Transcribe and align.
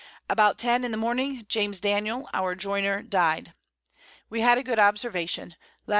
About 0.27 0.57
10 0.57 0.83
in 0.83 0.89
the 0.89 0.97
Morning 0.97 1.45
James 1.47 1.79
Daniel 1.79 2.27
our 2.33 2.55
Joiner 2.55 3.03
died. 3.03 3.53
We 4.31 4.41
had 4.41 4.57
a 4.57 4.63
good 4.63 4.79
Observation, 4.79 5.53
Lat. 5.85 5.89